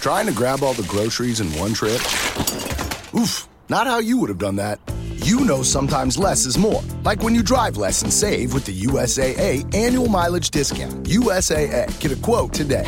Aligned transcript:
Trying 0.00 0.26
to 0.26 0.32
grab 0.32 0.62
all 0.62 0.74
the 0.74 0.86
groceries 0.86 1.40
in 1.40 1.48
one 1.58 1.74
trip? 1.74 2.00
Oof, 3.14 3.48
not 3.68 3.88
how 3.88 3.98
you 3.98 4.16
would 4.18 4.28
have 4.28 4.38
done 4.38 4.54
that. 4.54 4.78
You 5.24 5.40
know 5.40 5.62
sometimes 5.62 6.16
less 6.16 6.46
is 6.46 6.56
more. 6.56 6.82
Like 7.02 7.24
when 7.24 7.34
you 7.34 7.42
drive 7.42 7.76
less 7.76 8.02
and 8.02 8.12
save 8.12 8.54
with 8.54 8.64
the 8.64 8.80
USAA 8.82 9.74
annual 9.74 10.08
mileage 10.08 10.50
discount. 10.50 11.04
USAA, 11.04 11.98
get 11.98 12.12
a 12.12 12.16
quote 12.16 12.52
today. 12.52 12.86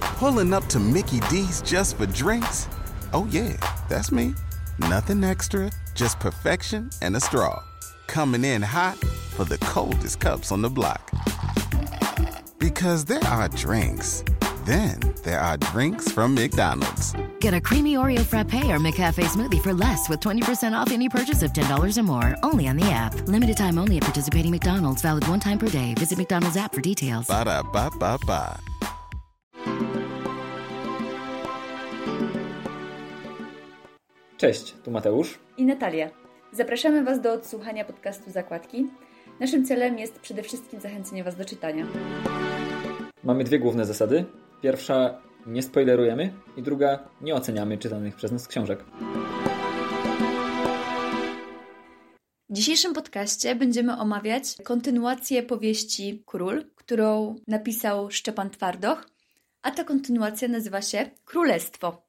Pulling 0.00 0.52
up 0.52 0.66
to 0.66 0.80
Mickey 0.80 1.20
D's 1.30 1.62
just 1.62 1.98
for 1.98 2.06
drinks? 2.06 2.66
Oh, 3.12 3.28
yeah, 3.30 3.56
that's 3.88 4.10
me. 4.10 4.34
Nothing 4.80 5.22
extra, 5.22 5.70
just 5.94 6.18
perfection 6.18 6.90
and 7.00 7.14
a 7.14 7.20
straw. 7.20 7.62
Coming 8.08 8.44
in 8.44 8.60
hot 8.60 8.98
for 9.36 9.44
the 9.44 9.58
coldest 9.58 10.18
cups 10.18 10.50
on 10.50 10.62
the 10.62 10.68
block. 10.68 11.12
Because 12.58 13.04
there 13.04 13.22
are 13.24 13.48
drinks, 13.50 14.24
then 14.66 14.98
there 15.22 15.40
are 15.40 15.56
drinks 15.56 16.10
from 16.10 16.34
McDonald's. 16.34 17.12
Get 17.40 17.54
a 17.54 17.60
creamy 17.60 17.94
Oreo 17.94 18.20
frappe 18.24 18.54
or 18.54 18.78
McCafe 18.78 19.24
smoothie 19.24 19.62
for 19.62 19.72
less 19.74 20.08
with 20.08 20.20
20% 20.20 20.72
off 20.72 20.90
any 20.90 21.08
purchase 21.08 21.42
of 21.42 21.52
$10 21.52 21.98
or 21.98 22.02
more. 22.02 22.34
Only 22.42 22.68
on 22.68 22.76
the 22.76 22.90
app. 22.90 23.14
Limited 23.28 23.56
time 23.56 23.78
only 23.78 23.96
at 23.98 24.02
participating 24.04 24.50
McDonald's. 24.50 25.02
Valid 25.02 25.26
one 25.28 25.40
time 25.40 25.58
per 25.58 25.68
day. 25.68 25.94
Visit 25.94 26.18
McDonald's 26.18 26.56
app 26.56 26.74
for 26.74 26.80
details. 26.80 27.26
Ba 27.26 27.44
da 27.44 27.62
ba 27.62 27.90
ba 27.98 28.18
ba. 28.26 28.58
Cześć, 34.36 34.74
tu 34.84 34.90
Mateusz. 34.90 35.38
i 35.56 35.64
Natalia. 35.64 36.10
Zapraszamy 36.52 37.04
Was 37.04 37.20
do 37.20 37.32
odsłuchania 37.32 37.84
podcastu 37.84 38.30
Zakładki. 38.30 38.86
Naszym 39.40 39.64
celem 39.66 39.98
jest 39.98 40.18
przede 40.20 40.42
wszystkim 40.42 40.80
zachęcenie 40.80 41.24
Was 41.24 41.36
do 41.36 41.44
czytania. 41.44 41.86
Mamy 43.24 43.44
dwie 43.44 43.58
główne 43.58 43.86
zasady. 43.86 44.24
Pierwsza, 44.64 45.22
nie 45.46 45.62
spoilerujemy 45.62 46.32
i 46.56 46.62
druga, 46.62 47.08
nie 47.20 47.34
oceniamy 47.34 47.78
czytanych 47.78 48.16
przez 48.16 48.32
nas 48.32 48.48
książek. 48.48 48.84
W 52.48 52.52
dzisiejszym 52.52 52.94
podcaście 52.94 53.54
będziemy 53.54 53.98
omawiać 53.98 54.44
kontynuację 54.64 55.42
powieści 55.42 56.22
Król, 56.26 56.64
którą 56.74 57.36
napisał 57.48 58.10
Szczepan 58.10 58.50
Twardoch, 58.50 59.08
a 59.62 59.70
ta 59.70 59.84
kontynuacja 59.84 60.48
nazywa 60.48 60.82
się 60.82 61.10
Królestwo. 61.24 62.02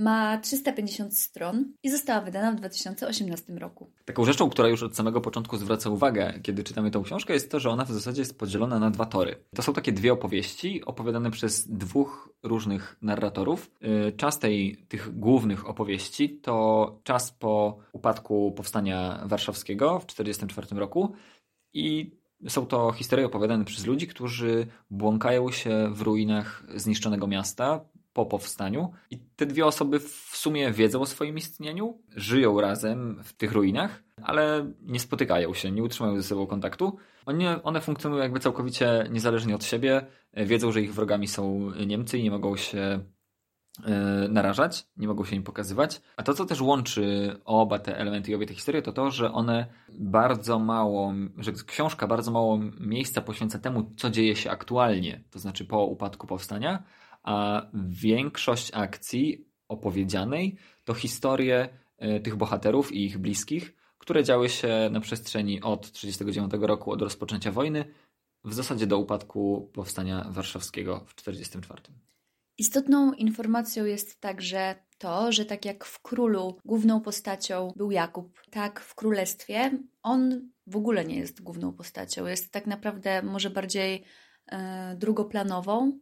Ma 0.00 0.38
350 0.38 1.18
stron 1.18 1.72
i 1.82 1.90
została 1.90 2.20
wydana 2.20 2.52
w 2.52 2.54
2018 2.54 3.52
roku. 3.52 3.90
Taką 4.04 4.24
rzeczą, 4.24 4.50
która 4.50 4.68
już 4.68 4.82
od 4.82 4.96
samego 4.96 5.20
początku 5.20 5.56
zwraca 5.56 5.90
uwagę, 5.90 6.34
kiedy 6.42 6.64
czytamy 6.64 6.90
tą 6.90 7.02
książkę, 7.02 7.32
jest 7.34 7.50
to, 7.50 7.60
że 7.60 7.70
ona 7.70 7.84
w 7.84 7.90
zasadzie 7.90 8.20
jest 8.22 8.38
podzielona 8.38 8.78
na 8.78 8.90
dwa 8.90 9.06
tory. 9.06 9.36
To 9.54 9.62
są 9.62 9.72
takie 9.72 9.92
dwie 9.92 10.12
opowieści 10.12 10.84
opowiadane 10.84 11.30
przez 11.30 11.68
dwóch 11.68 12.34
różnych 12.42 12.96
narratorów. 13.02 13.70
Yy, 13.80 14.12
Czas 14.12 14.38
tej, 14.38 14.76
tych 14.88 15.18
głównych 15.18 15.68
opowieści 15.68 16.40
to 16.42 16.98
czas 17.02 17.32
po 17.32 17.78
upadku 17.92 18.52
powstania 18.56 19.22
warszawskiego 19.24 19.98
w 19.98 20.06
1944 20.06 20.80
roku 20.80 21.12
i 21.72 22.16
są 22.48 22.66
to 22.66 22.92
historie 22.92 23.26
opowiadane 23.26 23.64
przez 23.64 23.86
ludzi, 23.86 24.06
którzy 24.06 24.66
błąkają 24.90 25.50
się 25.50 25.90
w 25.92 26.02
ruinach 26.02 26.64
zniszczonego 26.74 27.26
miasta 27.26 27.80
po 28.12 28.26
powstaniu. 28.26 28.92
I 29.10 29.18
te 29.18 29.46
dwie 29.46 29.66
osoby 29.66 30.00
w 30.00 30.30
sumie 30.36 30.72
wiedzą 30.72 31.00
o 31.00 31.06
swoim 31.06 31.38
istnieniu, 31.38 31.98
żyją 32.16 32.60
razem 32.60 33.20
w 33.24 33.32
tych 33.32 33.52
ruinach, 33.52 34.02
ale 34.22 34.72
nie 34.82 35.00
spotykają 35.00 35.54
się, 35.54 35.70
nie 35.70 35.82
utrzymają 35.82 36.16
ze 36.16 36.22
sobą 36.22 36.46
kontaktu. 36.46 36.96
One, 37.26 37.62
one 37.62 37.80
funkcjonują 37.80 38.22
jakby 38.22 38.40
całkowicie 38.40 39.06
niezależnie 39.10 39.54
od 39.54 39.64
siebie, 39.64 40.06
wiedzą, 40.34 40.72
że 40.72 40.80
ich 40.80 40.94
wrogami 40.94 41.28
są 41.28 41.70
Niemcy 41.86 42.18
i 42.18 42.22
nie 42.22 42.30
mogą 42.30 42.56
się 42.56 43.00
e, 43.84 44.28
narażać, 44.28 44.86
nie 44.96 45.08
mogą 45.08 45.24
się 45.24 45.36
im 45.36 45.42
pokazywać. 45.42 46.00
A 46.16 46.22
to, 46.22 46.34
co 46.34 46.44
też 46.44 46.60
łączy 46.60 47.36
oba 47.44 47.78
te 47.78 47.98
elementy 47.98 48.30
i 48.30 48.34
obie 48.34 48.46
te 48.46 48.54
historie, 48.54 48.82
to 48.82 48.92
to, 48.92 49.10
że 49.10 49.32
one 49.32 49.66
bardzo 49.88 50.58
mało, 50.58 51.14
że 51.38 51.52
książka 51.52 52.06
bardzo 52.06 52.30
mało 52.30 52.58
miejsca 52.80 53.20
poświęca 53.20 53.58
temu, 53.58 53.92
co 53.96 54.10
dzieje 54.10 54.36
się 54.36 54.50
aktualnie, 54.50 55.24
to 55.30 55.38
znaczy 55.38 55.64
po 55.64 55.84
upadku 55.84 56.26
powstania, 56.26 56.82
a 57.22 57.66
większość 57.88 58.70
akcji 58.74 59.48
opowiedzianej 59.68 60.56
to 60.84 60.94
historie 60.94 61.68
e, 61.98 62.20
tych 62.20 62.36
bohaterów 62.36 62.92
i 62.92 63.04
ich 63.04 63.18
bliskich, 63.18 63.74
które 63.98 64.24
działy 64.24 64.48
się 64.48 64.88
na 64.92 65.00
przestrzeni 65.00 65.62
od 65.62 65.80
1939 65.80 66.68
roku, 66.68 66.92
od 66.92 67.02
rozpoczęcia 67.02 67.52
wojny, 67.52 67.84
w 68.44 68.54
zasadzie 68.54 68.86
do 68.86 68.98
upadku 68.98 69.70
powstania 69.72 70.26
warszawskiego 70.30 71.04
w 71.06 71.14
1944. 71.14 71.82
Istotną 72.58 73.12
informacją 73.12 73.84
jest 73.84 74.20
także 74.20 74.74
to, 74.98 75.32
że 75.32 75.44
tak 75.44 75.64
jak 75.64 75.84
w 75.84 76.02
Królu 76.02 76.56
główną 76.64 77.00
postacią 77.00 77.72
był 77.76 77.90
Jakub, 77.90 78.40
tak 78.50 78.80
w 78.80 78.94
Królestwie 78.94 79.70
on 80.02 80.50
w 80.66 80.76
ogóle 80.76 81.04
nie 81.04 81.16
jest 81.16 81.42
główną 81.42 81.72
postacią. 81.72 82.26
Jest 82.26 82.52
tak 82.52 82.66
naprawdę 82.66 83.22
może 83.22 83.50
bardziej 83.50 84.04
e, 84.46 84.96
drugoplanową, 84.96 85.98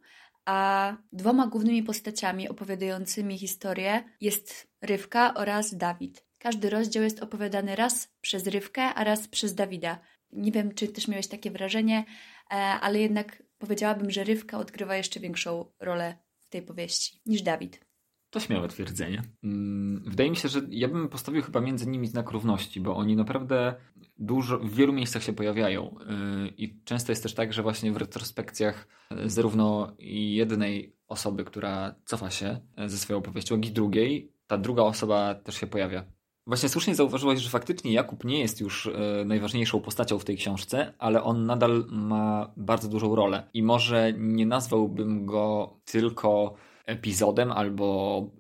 a 0.49 0.97
dwoma 1.13 1.47
głównymi 1.47 1.83
postaciami 1.83 2.49
opowiadającymi 2.49 3.39
historię 3.39 4.05
jest 4.21 4.69
Rywka 4.83 5.35
oraz 5.35 5.75
Dawid. 5.77 6.25
Każdy 6.39 6.71
rozdział 6.71 7.03
jest 7.03 7.23
opowiadany 7.23 7.77
raz 7.77 8.09
przez 8.21 8.47
Rywkę, 8.47 8.83
a 8.83 9.05
raz 9.05 9.29
przez 9.29 9.55
Dawida. 9.55 9.99
Nie 10.33 10.53
wiem, 10.53 10.75
czy 10.75 10.89
też 10.89 11.09
miałeś 11.09 11.27
takie 11.27 11.51
wrażenie, 11.51 12.05
e, 12.51 12.55
ale 12.55 13.01
jednak 13.01 13.43
powiedziałabym, 13.59 14.11
że 14.11 14.25
Rywka 14.25 14.59
odgrywa 14.59 14.97
jeszcze 14.97 15.21
większą 15.21 15.73
rolę 15.81 16.19
w 16.39 16.49
tej 16.49 16.63
powieści 16.63 17.21
niż 17.27 17.43
Dawid. 17.43 17.88
To 18.31 18.41
śmiałe 18.41 18.69
twierdzenie. 18.69 19.23
Mm, 19.45 20.03
Wydaje 20.07 20.31
mi 20.31 20.37
się, 20.37 20.49
że 20.49 20.61
ja 20.71 20.89
bym 20.89 21.09
postawił 21.09 21.43
chyba 21.43 21.61
między 21.61 21.89
nimi 21.89 22.07
znak 22.07 22.31
równości, 22.31 22.81
bo 22.81 22.97
oni 22.97 23.17
naprawdę 23.17 23.75
dużo, 24.19 24.59
w 24.59 24.75
wielu 24.75 24.93
miejscach 24.93 25.23
się 25.23 25.33
pojawiają. 25.33 25.95
Yy, 26.43 26.49
I 26.49 26.83
często 26.85 27.13
jest 27.13 27.23
też 27.23 27.35
tak, 27.35 27.53
że 27.53 27.63
właśnie 27.63 27.93
w 27.93 27.97
retrospekcjach 27.97 28.89
yy, 29.11 29.31
zarówno 29.31 29.93
jednej 29.99 30.97
osoby, 31.09 31.45
która 31.45 31.95
cofa 32.05 32.31
się 32.31 32.61
yy, 32.77 32.89
ze 32.89 32.99
swoją 32.99 33.19
opowieścią, 33.19 33.55
jak 33.57 33.67
i 33.67 33.71
drugiej, 33.73 34.33
ta 34.47 34.59
druga 34.59 34.83
osoba 34.83 35.35
też 35.35 35.55
się 35.55 35.67
pojawia. 35.67 36.05
Właśnie 36.47 36.69
słusznie 36.69 36.95
zauważyłeś, 36.95 37.41
że 37.41 37.51
faktycznie 37.51 37.93
Jakub 37.93 38.25
nie 38.25 38.41
jest 38.41 38.61
już 38.61 38.91
najważniejszą 39.25 39.81
postacią 39.81 40.19
w 40.19 40.25
tej 40.25 40.37
książce, 40.37 40.95
ale 40.99 41.23
on 41.23 41.47
nadal 41.47 41.85
ma 41.91 42.53
bardzo 42.57 42.89
dużą 42.89 43.15
rolę. 43.15 43.49
I 43.55 43.63
może 43.63 44.13
nie 44.19 44.47
nazwałbym 44.47 45.27
go 45.27 45.75
tylko 45.85 46.55
epizodem 46.89 47.53
albo 47.53 48.31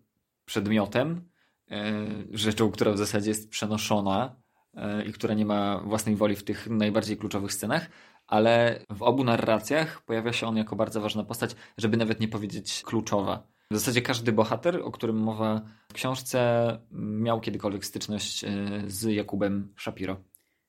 przedmiotem, 0.44 1.28
e, 1.70 2.06
rzeczą, 2.32 2.70
która 2.70 2.92
w 2.92 2.98
zasadzie 2.98 3.30
jest 3.30 3.50
przenoszona 3.50 4.36
e, 4.74 5.04
i 5.04 5.12
która 5.12 5.34
nie 5.34 5.46
ma 5.46 5.80
własnej 5.80 6.16
woli 6.16 6.36
w 6.36 6.44
tych 6.44 6.66
najbardziej 6.66 7.16
kluczowych 7.16 7.52
scenach, 7.52 7.90
ale 8.26 8.84
w 8.90 9.02
obu 9.02 9.24
narracjach 9.24 10.02
pojawia 10.02 10.32
się 10.32 10.46
on 10.46 10.56
jako 10.56 10.76
bardzo 10.76 11.00
ważna 11.00 11.24
postać, 11.24 11.56
żeby 11.78 11.96
nawet 11.96 12.20
nie 12.20 12.28
powiedzieć 12.28 12.82
kluczowa. 12.84 13.46
W 13.70 13.74
zasadzie 13.74 14.02
każdy 14.02 14.32
bohater, 14.32 14.80
o 14.84 14.90
którym 14.90 15.16
mowa 15.16 15.62
w 15.88 15.92
książce, 15.92 16.78
miał 16.92 17.40
kiedykolwiek 17.40 17.84
styczność 17.84 18.44
e, 18.44 18.48
z 18.86 19.02
Jakubem 19.02 19.74
Shapiro. 19.78 20.16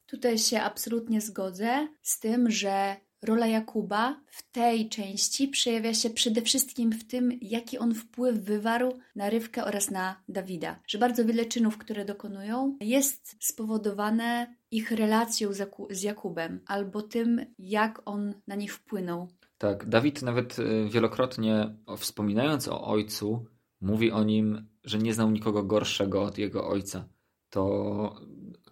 Tutaj 0.06 0.38
się 0.38 0.62
absolutnie 0.62 1.22
zgodzę 1.22 1.88
z 2.02 2.20
tym, 2.20 2.52
że 2.52 2.96
rola 3.22 3.48
Jakuba 3.48 4.22
w 4.28 4.52
tej 4.52 4.90
części 4.90 5.48
przejawia 5.48 5.94
się 5.94 6.10
przede 6.10 6.42
wszystkim 6.42 6.92
w 6.92 7.08
tym, 7.08 7.32
jaki 7.42 7.78
on 7.78 7.96
wpływ 7.96 8.38
wywarł 8.38 8.94
na 9.16 9.30
Rywkę 9.30 9.66
oraz 9.66 9.92
na 9.92 10.16
Dawida. 10.30 10.80
Że 10.88 10.98
bardzo 10.98 11.26
wiele 11.26 11.46
czynów, 11.46 11.78
które 11.78 12.06
dokonują, 12.06 12.78
jest 12.82 13.36
spowodowane 13.40 14.56
ich 14.72 14.92
relacją 14.92 15.54
z 15.54 15.60
Jaku- 15.60 15.94
z 15.94 16.04
Jakubem 16.04 16.60
albo 16.66 17.02
tym, 17.02 17.46
jak 17.60 18.02
on 18.06 18.34
na 18.48 18.56
nich 18.56 18.74
wpłynął. 18.74 19.28
Tak, 19.58 19.90
Dawid 19.90 20.22
nawet 20.22 20.60
e, 20.60 20.90
wielokrotnie 20.90 21.76
wspominając 21.98 22.68
o 22.68 22.88
ojcu, 22.88 23.46
mówi 23.82 24.12
o 24.12 24.24
nim, 24.24 24.68
że 24.84 24.98
nie 24.98 25.14
znał 25.14 25.32
nikogo 25.32 25.64
gorszego 25.64 26.24
od 26.24 26.38
jego 26.38 26.68
ojca. 26.68 27.08
To 27.50 28.16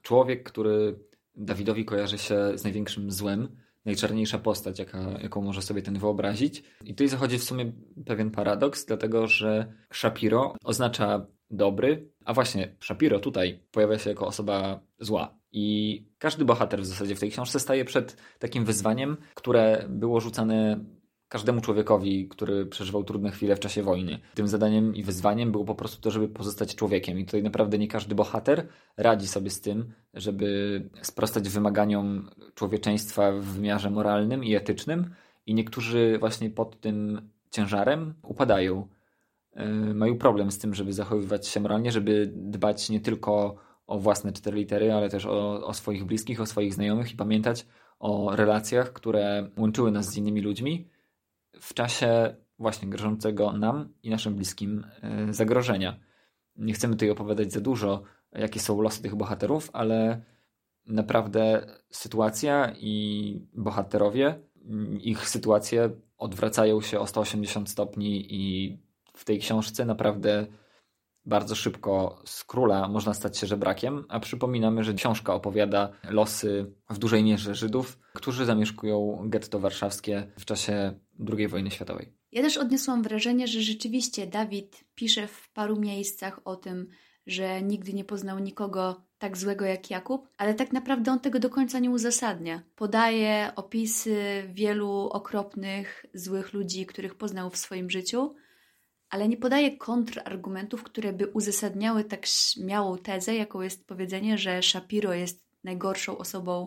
człowiek, 0.01 0.43
który 0.43 0.99
Dawidowi 1.35 1.85
kojarzy 1.85 2.17
się 2.17 2.51
z 2.55 2.63
największym 2.63 3.11
złem, 3.11 3.57
najczarniejsza 3.87 4.39
postać, 4.39 4.79
jaka, 4.79 4.99
jaką 5.21 5.41
może 5.41 5.61
sobie 5.61 5.81
ten 5.81 5.99
wyobrazić. 5.99 6.63
I 6.85 6.93
tutaj 6.93 7.07
zachodzi 7.07 7.37
w 7.37 7.43
sumie 7.43 7.71
pewien 8.05 8.31
paradoks, 8.31 8.85
dlatego 8.85 9.27
że 9.27 9.73
Shapiro 9.93 10.55
oznacza 10.63 11.25
dobry, 11.51 12.09
a 12.25 12.33
właśnie 12.33 12.75
Shapiro 12.79 13.19
tutaj 13.19 13.59
pojawia 13.71 13.99
się 13.99 14.09
jako 14.09 14.27
osoba 14.27 14.79
zła. 14.99 15.37
I 15.51 16.05
każdy 16.17 16.45
bohater 16.45 16.81
w 16.81 16.85
zasadzie 16.85 17.15
w 17.15 17.19
tej 17.19 17.31
książce 17.31 17.59
staje 17.59 17.85
przed 17.85 18.17
takim 18.39 18.65
wyzwaniem, 18.65 19.17
które 19.35 19.85
było 19.89 20.19
rzucane 20.19 20.85
każdemu 21.29 21.61
człowiekowi, 21.61 22.27
który 22.27 22.65
przeżywał 22.65 23.03
trudne 23.03 23.31
chwile 23.31 23.55
w 23.55 23.59
czasie 23.59 23.83
wojny. 23.83 24.19
Tym 24.33 24.47
zadaniem 24.47 24.95
i 24.95 25.03
wyzwaniem 25.03 25.51
było 25.51 25.65
po 25.65 25.75
prostu 25.75 26.01
to, 26.01 26.11
żeby 26.11 26.27
pozostać 26.27 26.75
człowiekiem. 26.75 27.19
I 27.19 27.25
tutaj 27.25 27.43
naprawdę 27.43 27.77
nie 27.77 27.87
każdy 27.87 28.15
bohater 28.15 28.67
radzi 28.97 29.27
sobie 29.27 29.49
z 29.49 29.61
tym, 29.61 29.93
żeby 30.13 30.81
sprostać 31.01 31.49
wymaganiom 31.49 32.29
człowieczeństwa 32.55 33.31
w 33.31 33.45
wymiarze 33.45 33.89
moralnym 33.89 34.43
i 34.43 34.55
etycznym. 34.55 35.13
I 35.45 35.53
niektórzy 35.53 36.17
właśnie 36.19 36.49
pod 36.49 36.79
tym 36.79 37.29
ciężarem, 37.51 38.13
upadają. 38.23 38.87
Mają 39.93 40.17
problem 40.17 40.51
z 40.51 40.57
tym, 40.57 40.73
żeby 40.73 40.93
zachowywać 40.93 41.47
się 41.47 41.59
moralnie, 41.59 41.91
żeby 41.91 42.31
dbać 42.35 42.89
nie 42.89 42.99
tylko 42.99 43.55
o 43.87 43.99
własne 43.99 44.31
cztery 44.33 44.57
litery, 44.57 44.93
ale 44.93 45.09
też 45.09 45.25
o, 45.25 45.67
o 45.67 45.73
swoich 45.73 46.05
bliskich, 46.05 46.41
o 46.41 46.45
swoich 46.45 46.73
znajomych 46.73 47.11
i 47.11 47.15
pamiętać 47.15 47.65
o 47.99 48.35
relacjach, 48.35 48.93
które 48.93 49.49
łączyły 49.57 49.91
nas 49.91 50.09
z 50.09 50.17
innymi 50.17 50.41
ludźmi 50.41 50.87
w 51.59 51.73
czasie 51.73 52.35
właśnie 52.59 52.89
grożącego 52.89 53.53
nam 53.53 53.93
i 54.03 54.09
naszym 54.09 54.35
bliskim 54.35 54.85
zagrożenia. 55.29 55.99
Nie 56.55 56.73
chcemy 56.73 56.93
tutaj 56.93 57.09
opowiadać 57.09 57.53
za 57.53 57.61
dużo, 57.61 58.03
jakie 58.31 58.59
są 58.59 58.81
losy 58.81 59.01
tych 59.01 59.15
bohaterów, 59.15 59.69
ale 59.73 60.21
naprawdę 60.85 61.67
sytuacja 61.89 62.73
i 62.79 63.39
bohaterowie, 63.53 64.39
ich 65.01 65.29
sytuacje 65.29 65.89
odwracają 66.17 66.81
się 66.81 66.99
o 66.99 67.07
180 67.07 67.69
stopni 67.69 68.33
i 68.33 68.77
w 69.13 69.25
tej 69.25 69.39
książce 69.39 69.85
naprawdę 69.85 70.47
bardzo 71.27 71.55
szybko 71.55 72.21
z 72.25 72.43
króla 72.43 72.87
można 72.87 73.13
stać 73.13 73.37
się 73.37 73.47
żebrakiem, 73.47 74.05
a 74.09 74.19
przypominamy, 74.19 74.83
że 74.83 74.93
książka 74.93 75.33
opowiada 75.33 75.91
losy 76.09 76.73
w 76.89 76.97
dużej 76.97 77.23
mierze 77.23 77.55
Żydów, 77.55 77.99
którzy 78.13 78.45
zamieszkują 78.45 79.21
getto 79.25 79.59
warszawskie 79.59 80.31
w 80.39 80.45
czasie 80.45 80.99
II 81.37 81.47
wojny 81.47 81.71
światowej. 81.71 82.13
Ja 82.31 82.41
też 82.41 82.57
odniosłam 82.57 83.03
wrażenie, 83.03 83.47
że 83.47 83.61
rzeczywiście 83.61 84.27
Dawid 84.27 84.83
pisze 84.95 85.27
w 85.27 85.49
paru 85.53 85.79
miejscach 85.79 86.39
o 86.45 86.55
tym, 86.55 86.87
że 87.27 87.61
nigdy 87.61 87.93
nie 87.93 88.03
poznał 88.03 88.39
nikogo 88.39 89.07
tak 89.17 89.37
złego 89.37 89.65
jak 89.65 89.89
Jakub, 89.89 90.27
ale 90.37 90.53
tak 90.53 90.73
naprawdę 90.73 91.11
on 91.11 91.19
tego 91.19 91.39
do 91.39 91.49
końca 91.49 91.79
nie 91.79 91.91
uzasadnia. 91.91 92.61
Podaje 92.75 93.51
opisy 93.55 94.43
wielu 94.53 94.89
okropnych, 94.89 96.05
złych 96.13 96.53
ludzi, 96.53 96.85
których 96.85 97.15
poznał 97.15 97.49
w 97.49 97.57
swoim 97.57 97.89
życiu, 97.89 98.35
ale 99.09 99.27
nie 99.27 99.37
podaje 99.37 99.77
kontrargumentów, 99.77 100.83
które 100.83 101.13
by 101.13 101.27
uzasadniały 101.27 102.03
tak 102.03 102.25
śmiałą 102.25 102.97
tezę, 102.97 103.35
jaką 103.35 103.61
jest 103.61 103.87
powiedzenie, 103.87 104.37
że 104.37 104.63
Shapiro 104.63 105.13
jest 105.13 105.43
najgorszą 105.63 106.17
osobą, 106.17 106.65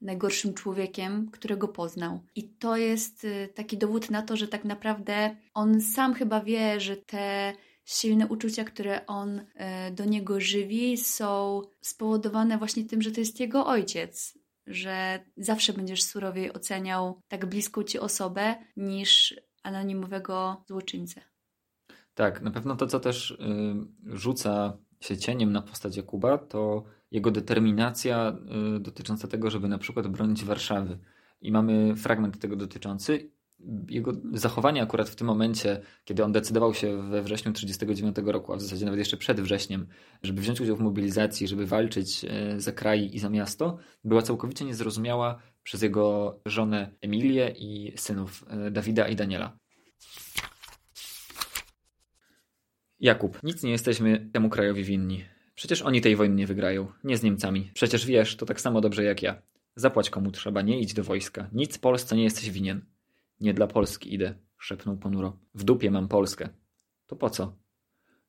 najgorszym 0.00 0.54
człowiekiem, 0.54 1.30
którego 1.30 1.68
poznał. 1.68 2.20
I 2.34 2.48
to 2.48 2.76
jest 2.76 3.24
y, 3.24 3.48
taki 3.54 3.78
dowód 3.78 4.10
na 4.10 4.22
to, 4.22 4.36
że 4.36 4.48
tak 4.48 4.64
naprawdę 4.64 5.36
on 5.54 5.80
sam 5.80 6.14
chyba 6.14 6.40
wie, 6.40 6.80
że 6.80 6.96
te 6.96 7.52
silne 7.84 8.26
uczucia, 8.26 8.64
które 8.64 9.06
on 9.06 9.46
e, 9.54 9.90
do 9.90 10.04
niego 10.04 10.40
żywi, 10.40 10.96
są 10.96 11.62
spowodowane 11.80 12.58
właśnie 12.58 12.84
tym, 12.84 13.02
że 13.02 13.10
to 13.10 13.20
jest 13.20 13.40
jego 13.40 13.66
ojciec. 13.66 14.38
Że 14.66 15.24
zawsze 15.36 15.72
będziesz 15.72 16.02
surowiej 16.02 16.52
oceniał 16.52 17.20
tak 17.28 17.46
bliską 17.46 17.82
ci 17.82 17.98
osobę 17.98 18.54
niż 18.76 19.34
anonimowego 19.62 20.64
złoczyńcę. 20.68 21.31
Tak, 22.14 22.42
na 22.42 22.50
pewno 22.50 22.76
to, 22.76 22.86
co 22.86 23.00
też 23.00 23.30
y, 23.30 23.36
rzuca 24.06 24.76
się 25.00 25.16
cieniem 25.16 25.52
na 25.52 25.62
postać 25.62 25.96
Jakuba, 25.96 26.38
to 26.38 26.84
jego 27.10 27.30
determinacja 27.30 28.36
y, 28.76 28.80
dotycząca 28.80 29.28
tego, 29.28 29.50
żeby 29.50 29.68
na 29.68 29.78
przykład 29.78 30.08
bronić 30.08 30.44
Warszawy. 30.44 30.98
I 31.40 31.52
mamy 31.52 31.96
fragment 31.96 32.38
tego 32.38 32.56
dotyczący 32.56 33.30
jego 33.88 34.12
zachowanie 34.32 34.82
akurat 34.82 35.08
w 35.08 35.16
tym 35.16 35.26
momencie, 35.26 35.80
kiedy 36.04 36.24
on 36.24 36.32
decydował 36.32 36.74
się 36.74 37.02
we 37.02 37.22
wrześniu 37.22 37.52
1939 37.52 38.32
roku, 38.32 38.52
a 38.52 38.56
w 38.56 38.62
zasadzie 38.62 38.84
nawet 38.84 38.98
jeszcze 38.98 39.16
przed 39.16 39.40
wrześniem, 39.40 39.86
żeby 40.22 40.40
wziąć 40.40 40.60
udział 40.60 40.76
w 40.76 40.80
mobilizacji, 40.80 41.48
żeby 41.48 41.66
walczyć 41.66 42.24
e, 42.24 42.60
za 42.60 42.72
kraj 42.72 43.10
i 43.12 43.18
za 43.18 43.28
miasto, 43.28 43.78
była 44.04 44.22
całkowicie 44.22 44.64
niezrozumiała 44.64 45.38
przez 45.62 45.82
jego 45.82 46.38
żonę 46.46 46.90
Emilię 47.00 47.54
i 47.58 47.92
synów 47.96 48.44
Dawida 48.70 49.08
i 49.08 49.16
Daniela. 49.16 49.58
Jakub, 53.02 53.42
nic 53.42 53.62
nie 53.62 53.70
jesteśmy 53.70 54.30
temu 54.32 54.48
krajowi 54.48 54.84
winni. 54.84 55.24
Przecież 55.54 55.82
oni 55.82 56.00
tej 56.00 56.16
wojny 56.16 56.34
nie 56.34 56.46
wygrają, 56.46 56.92
nie 57.04 57.16
z 57.16 57.22
Niemcami. 57.22 57.70
Przecież 57.74 58.06
wiesz, 58.06 58.36
to 58.36 58.46
tak 58.46 58.60
samo 58.60 58.80
dobrze 58.80 59.04
jak 59.04 59.22
ja. 59.22 59.42
Zapłać 59.76 60.10
komu 60.10 60.30
trzeba, 60.30 60.62
nie 60.62 60.80
idź 60.80 60.94
do 60.94 61.04
wojska. 61.04 61.48
Nic 61.52 61.78
Polsce 61.78 62.16
nie 62.16 62.24
jesteś 62.24 62.50
winien. 62.50 62.84
Nie 63.40 63.54
dla 63.54 63.66
Polski 63.66 64.14
idę, 64.14 64.34
szepnął 64.58 64.96
ponuro. 64.96 65.36
W 65.54 65.64
dupie 65.64 65.90
mam 65.90 66.08
Polskę. 66.08 66.48
To 67.06 67.16
po 67.16 67.30
co? 67.30 67.56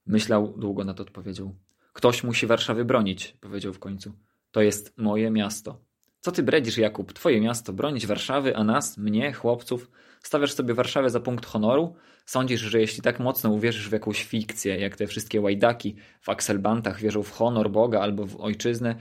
Myślał, 0.06 0.54
długo 0.58 0.84
na 0.84 0.94
to 0.94 1.04
odpowiedział. 1.04 1.56
Ktoś 1.94 2.24
musi 2.24 2.48
Warszawy 2.48 2.86
bronić, 2.86 3.38
powiedział 3.42 3.74
w 3.74 3.80
końcu. 3.80 4.14
To 4.52 4.62
jest 4.62 4.98
moje 4.98 5.32
miasto. 5.32 5.82
Co 6.20 6.32
ty 6.32 6.44
bredzisz, 6.44 6.78
Jakub? 6.78 7.14
Twoje 7.14 7.42
miasto 7.42 7.74
bronić 7.74 8.08
Warszawy, 8.08 8.56
a 8.56 8.64
nas, 8.64 8.98
mnie, 8.98 9.34
chłopców? 9.34 9.92
Stawiasz 10.24 10.54
sobie 10.54 10.74
Warszawę 10.74 11.10
za 11.10 11.20
punkt 11.20 11.46
honoru? 11.46 11.96
Sądzisz, 12.26 12.62
że 12.62 12.80
jeśli 12.80 13.02
tak 13.02 13.20
mocno 13.20 13.50
uwierzysz 13.50 13.90
w 13.90 13.92
jakąś 13.92 14.24
fikcję, 14.24 14.80
jak 14.80 14.96
te 14.96 15.08
wszystkie 15.08 15.42
łajdaki 15.42 15.96
w 16.22 16.30
akselbantach 16.30 17.00
wierzą 17.00 17.24
w 17.24 17.32
honor 17.32 17.72
Boga 17.72 18.00
albo 18.00 18.26
w 18.26 18.42
ojczyznę, 18.42 18.96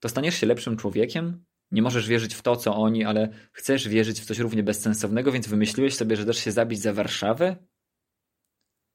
to 0.00 0.08
staniesz 0.08 0.34
się 0.34 0.46
lepszym 0.46 0.76
człowiekiem? 0.76 1.44
Nie 1.70 1.82
możesz 1.82 2.08
wierzyć 2.08 2.34
w 2.34 2.42
to, 2.42 2.56
co 2.56 2.76
oni, 2.76 3.04
ale 3.04 3.28
chcesz 3.52 3.88
wierzyć 3.88 4.20
w 4.20 4.24
coś 4.24 4.38
równie 4.38 4.62
bezsensownego, 4.62 5.32
więc 5.32 5.48
wymyśliłeś 5.48 5.96
sobie, 5.96 6.16
że 6.16 6.24
dasz 6.24 6.38
się 6.38 6.52
zabić 6.52 6.80
za 6.80 6.92
Warszawę? 6.92 7.56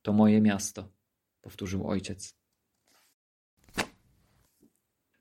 To 0.02 0.14
moje 0.14 0.42
miasto, 0.42 0.92
powtórzył 1.42 1.88
ojciec. 1.88 2.36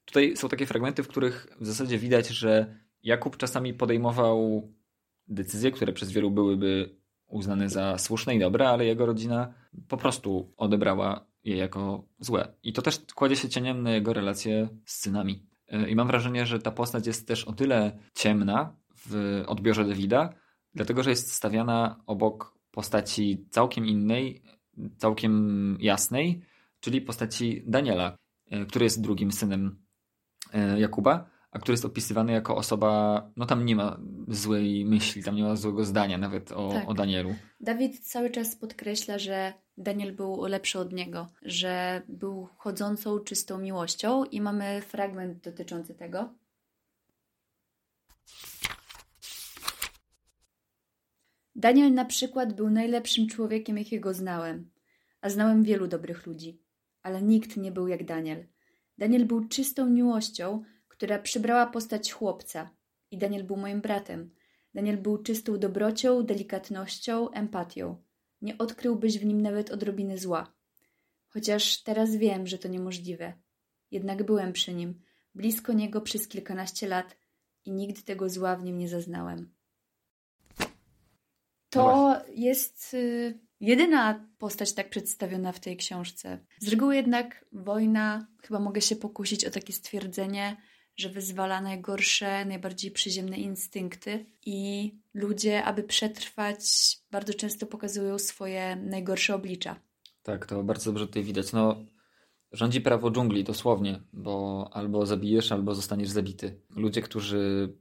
Tutaj 0.05 0.37
są 0.37 0.49
takie 0.49 0.67
fragmenty, 0.67 1.03
w 1.03 1.09
których 1.09 1.47
w 1.61 1.67
zasadzie 1.67 1.99
widać, 1.99 2.29
że 2.29 2.79
Jakub 3.03 3.37
czasami 3.37 3.75
podejmował 3.75 4.69
decyzje, 5.29 5.71
które 5.71 5.93
przez 5.93 6.13
wielu 6.13 6.31
byłyby 6.31 6.97
uznane 7.27 7.69
za 7.69 7.99
słuszne 7.99 8.35
i 8.35 8.39
dobre, 8.39 8.69
ale 8.69 8.85
jego 8.85 9.07
rodzina 9.07 9.55
po 9.89 9.97
prostu 9.97 10.53
odebrała 10.57 11.27
je 11.45 11.57
jako 11.57 12.05
złe. 12.19 12.53
I 12.63 12.73
to 12.73 12.83
też 12.83 13.01
kładzie 13.15 13.37
się 13.37 13.49
cieniem 13.49 13.83
na 13.83 13.91
jego 13.91 14.13
relacje 14.13 14.69
z 14.85 15.01
synami. 15.01 15.47
I 15.89 15.95
mam 15.95 16.07
wrażenie, 16.07 16.47
że 16.47 16.59
ta 16.59 16.71
postać 16.71 17.07
jest 17.07 17.29
też 17.29 17.45
o 17.45 17.53
tyle 17.53 17.99
ciemna 18.15 18.77
w 19.07 19.43
odbiorze 19.47 19.85
Davida, 19.85 20.35
dlatego 20.75 21.03
że 21.03 21.11
jest 21.11 21.33
stawiana 21.33 22.03
obok 22.07 22.59
postaci 22.71 23.47
całkiem 23.51 23.87
innej, 23.87 24.43
całkiem 24.97 25.79
jasnej, 25.81 26.43
czyli 26.81 27.01
postaci 27.01 27.63
Daniela, 27.67 28.17
e, 28.51 28.67
który 28.67 28.85
jest 28.85 29.03
drugim 29.03 29.33
synem 29.33 29.79
e, 30.53 30.81
Jakuba 30.81 31.31
a 31.50 31.59
który 31.59 31.73
jest 31.73 31.85
opisywany 31.85 32.33
jako 32.33 32.56
osoba, 32.56 33.23
no 33.37 33.47
tam 33.47 33.65
nie 33.65 33.77
ma 33.77 34.00
złej 34.29 34.85
myśli, 34.85 35.23
tam 35.23 35.37
nie 35.37 35.43
ma 35.43 35.56
złego 35.56 35.85
zdania 35.85 36.19
nawet 36.19 36.53
o, 36.53 36.69
tak. 36.73 36.89
o 36.89 36.95
Danielu. 36.95 37.35
Dawid 37.61 38.00
cały 38.00 38.31
czas 38.31 38.56
podkreśla, 38.56 39.19
że 39.19 39.53
Daniel 39.77 40.15
był 40.15 40.44
lepszy 40.46 40.79
od 40.79 40.93
niego, 40.93 41.29
że 41.43 42.03
był 42.08 42.49
chodzącą, 42.56 43.19
czystą 43.19 43.58
miłością 43.58 44.25
i 44.25 44.41
mamy 44.41 44.82
fragment 44.82 45.44
dotyczący 45.44 45.94
tego. 45.94 46.34
Daniel 51.56 51.94
na 51.94 52.05
przykład 52.05 52.53
był 52.53 52.70
najlepszym 52.70 53.27
człowiekiem, 53.27 53.79
jakiego 53.79 54.15
znałem, 54.15 54.70
a 55.20 55.31
znałem 55.31 55.63
wielu 55.63 55.87
dobrych 55.87 56.27
ludzi, 56.27 56.63
ale 57.03 57.22
nikt 57.22 57.56
nie 57.56 57.72
był 57.72 57.89
jak 57.89 58.05
Daniel. 58.05 58.46
Daniel 58.99 59.25
był 59.25 59.49
czystą 59.49 59.87
miłością, 59.87 60.63
która 60.98 61.19
przybrała 61.19 61.67
postać 61.67 62.12
chłopca. 62.12 62.70
I 63.10 63.19
Daniel 63.19 63.44
był 63.44 63.56
moim 63.56 63.81
bratem. 63.81 64.31
Daniel 64.74 64.96
był 64.96 65.19
czystą 65.19 65.58
dobrocią, 65.58 66.22
delikatnością, 66.22 67.31
empatią. 67.31 68.02
Nie 68.43 68.58
odkryłbyś 68.58 69.19
w 69.19 69.24
nim 69.24 69.43
nawet 69.43 69.70
odrobiny 69.70 70.19
zła. 70.19 70.52
Chociaż 71.28 71.82
teraz 71.82 72.17
wiem, 72.17 72.46
że 72.46 72.58
to 72.58 72.69
niemożliwe. 72.69 73.32
Jednak 73.90 74.22
byłem 74.22 74.52
przy 74.52 74.74
nim, 74.74 75.00
blisko 75.34 75.72
niego 75.72 76.00
przez 76.00 76.28
kilkanaście 76.28 76.88
lat 76.88 77.17
i 77.64 77.72
nigdy 77.72 78.02
tego 78.02 78.28
zła 78.28 78.56
w 78.56 78.64
nim 78.64 78.78
nie 78.78 78.88
zaznałem. 78.88 79.55
To 81.70 81.82
no 81.82 82.20
jest 82.34 82.94
y, 82.94 83.38
jedyna 83.60 84.28
postać 84.38 84.72
tak 84.72 84.90
przedstawiona 84.90 85.52
w 85.52 85.60
tej 85.60 85.76
książce. 85.76 86.38
Z 86.58 86.69
reguły 86.69 86.96
jednak 86.96 87.44
wojna, 87.52 88.26
chyba 88.43 88.60
mogę 88.60 88.81
się 88.81 88.96
pokusić 88.96 89.44
o 89.44 89.50
takie 89.50 89.72
stwierdzenie, 89.72 90.56
że 90.98 91.08
wyzwala 91.08 91.60
najgorsze, 91.60 92.44
najbardziej 92.44 92.90
przyziemne 92.90 93.36
instynkty 93.36 94.26
i 94.46 94.93
ludzie, 95.14 95.64
aby 95.64 95.82
przetrwać, 95.82 96.60
bardzo 97.10 97.34
często 97.34 97.67
pokazują 97.67 98.19
swoje 98.19 98.76
najgorsze 98.76 99.34
oblicza. 99.34 99.76
Tak, 100.22 100.46
to 100.46 100.62
bardzo 100.62 100.93
dobrze 100.93 101.06
tutaj 101.06 101.22
widać. 101.22 101.52
No, 101.52 101.76
rządzi 102.52 102.81
prawo 102.81 103.10
dżungli 103.10 103.44
dosłownie, 103.44 104.00
bo 104.12 104.69
albo 104.72 105.06
zabijesz, 105.06 105.52
albo 105.52 105.74
zostaniesz 105.74 106.08
zabity. 106.08 106.60
Ludzie, 106.76 107.02
którzy 107.02 107.72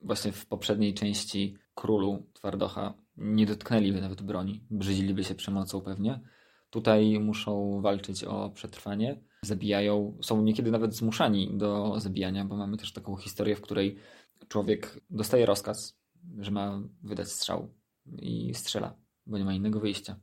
właśnie 0.00 0.32
w 0.32 0.46
poprzedniej 0.46 0.94
części 0.94 1.56
Królu 1.74 2.26
Twardocha 2.32 2.94
nie 3.16 3.46
dotknęliby 3.46 4.00
nawet 4.00 4.22
broni, 4.22 4.64
brzydziliby 4.70 5.24
się 5.24 5.34
przemocą 5.34 5.80
pewnie, 5.80 6.20
tutaj 6.70 7.20
muszą 7.20 7.80
walczyć 7.80 8.24
o 8.24 8.50
przetrwanie 8.50 9.29
zabijają, 9.44 10.18
są 10.22 10.42
niekiedy 10.42 10.70
nawet 10.70 10.94
zmuszani 10.94 11.58
do 11.58 12.00
zabijania, 12.00 12.44
bo 12.44 12.56
mamy 12.56 12.76
też 12.76 12.92
taką 12.92 13.16
historię, 13.16 13.56
w 13.56 13.60
której 13.60 13.96
człowiek 14.48 15.00
dostaje 15.10 15.46
rozkaz, 15.46 15.98
że 16.38 16.50
ma 16.50 16.82
wydać 17.02 17.32
strzał 17.32 17.74
i 18.18 18.54
strzela, 18.54 18.94
bo 19.26 19.38
nie 19.38 19.44
ma 19.44 19.54
innego 19.54 19.80
wyjścia. 19.80 20.20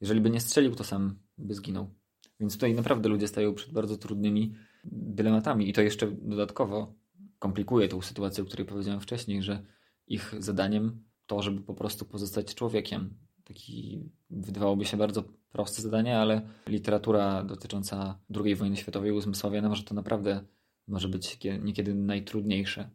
Jeżeli 0.00 0.20
by 0.20 0.30
nie 0.30 0.40
strzelił, 0.40 0.74
to 0.74 0.84
sam 0.84 1.18
by 1.38 1.54
zginął. 1.54 1.94
Więc 2.40 2.54
tutaj 2.54 2.74
naprawdę 2.74 3.08
ludzie 3.08 3.28
stają 3.28 3.54
przed 3.54 3.72
bardzo 3.72 3.96
trudnymi 3.96 4.54
dylematami 4.84 5.68
i 5.68 5.72
to 5.72 5.82
jeszcze 5.82 6.10
dodatkowo 6.10 6.94
komplikuje 7.38 7.88
tą 7.88 8.02
sytuację, 8.02 8.44
o 8.44 8.46
której 8.46 8.66
powiedziałem 8.66 9.00
wcześniej, 9.00 9.42
że 9.42 9.62
ich 10.06 10.34
zadaniem 10.38 11.04
to, 11.26 11.42
żeby 11.42 11.60
po 11.60 11.74
prostu 11.74 12.04
pozostać 12.04 12.54
człowiekiem. 12.54 13.14
Taki 13.52 14.10
wydawałoby 14.30 14.84
się 14.84 14.96
bardzo 14.96 15.24
proste 15.52 15.82
zadanie, 15.82 16.18
ale 16.18 16.42
literatura 16.66 17.44
dotycząca 17.44 18.18
II 18.44 18.54
wojny 18.54 18.76
światowej 18.76 19.12
uzmysławia 19.12 19.62
nam, 19.62 19.74
że 19.74 19.82
to 19.82 19.94
naprawdę 19.94 20.44
może 20.86 21.08
być 21.08 21.38
niekiedy 21.62 21.94
najtrudniejsze 21.94 22.90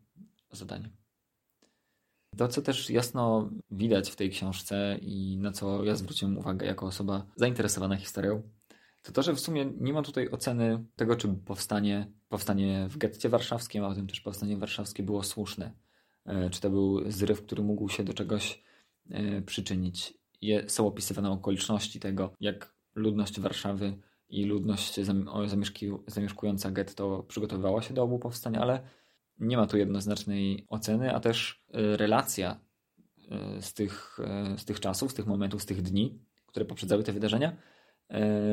zadanie. 0.51 0.89
To, 2.37 2.47
co 2.47 2.61
też 2.61 2.89
jasno 2.89 3.49
widać 3.71 4.11
w 4.11 4.15
tej 4.15 4.29
książce 4.29 4.97
i 5.01 5.37
na 5.37 5.51
co 5.51 5.83
ja 5.83 5.95
zwróciłem 5.95 6.37
uwagę 6.37 6.65
jako 6.65 6.85
osoba 6.85 7.25
zainteresowana 7.35 7.95
historią, 7.95 8.41
to 9.03 9.11
to, 9.11 9.23
że 9.23 9.33
w 9.33 9.39
sumie 9.39 9.73
nie 9.79 9.93
ma 9.93 10.01
tutaj 10.01 10.29
oceny 10.29 10.85
tego, 10.95 11.15
czy 11.15 11.27
powstanie, 11.27 12.11
powstanie 12.29 12.87
w 12.89 12.97
getcie 12.97 13.29
warszawskim, 13.29 13.83
a 13.83 13.89
potem 13.89 14.07
też 14.07 14.21
powstanie 14.21 14.57
warszawskie 14.57 15.03
było 15.03 15.23
słuszne. 15.23 15.71
E, 16.25 16.49
czy 16.49 16.61
to 16.61 16.69
był 16.69 17.11
zryw, 17.11 17.41
który 17.41 17.63
mógł 17.63 17.89
się 17.89 18.03
do 18.03 18.13
czegoś 18.13 18.63
e, 19.09 19.41
przyczynić. 20.39 20.71
Są 20.71 20.87
opisywane 20.87 21.31
okoliczności 21.31 21.99
tego, 21.99 22.33
jak 22.39 22.75
ludność 22.95 23.39
Warszawy 23.39 23.97
i 24.29 24.45
ludność 24.45 24.99
zamieszkująca 26.07 26.71
getto 26.71 27.23
przygotowywała 27.23 27.81
się 27.81 27.93
do 27.93 28.03
obu 28.03 28.19
powstań, 28.19 28.55
ale 28.55 28.79
nie 29.39 29.57
ma 29.57 29.67
tu 29.67 29.77
jednoznacznej 29.77 30.65
oceny, 30.69 31.15
a 31.15 31.19
też 31.19 31.63
e, 31.73 31.97
relacja 31.97 32.59
z 33.61 33.73
tych, 33.73 34.17
z 34.57 34.65
tych 34.65 34.79
czasów, 34.79 35.11
z 35.11 35.13
tych 35.13 35.27
momentów, 35.27 35.61
z 35.61 35.65
tych 35.65 35.81
dni, 35.81 36.19
które 36.45 36.65
poprzedzały 36.65 37.03
te 37.03 37.13
wydarzenia, 37.13 37.57